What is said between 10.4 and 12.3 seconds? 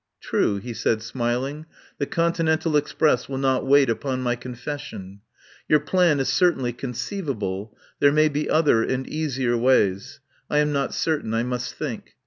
I am not cer tain. I must think.